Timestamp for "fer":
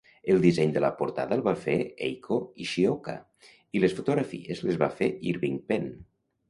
1.67-1.75, 5.03-5.13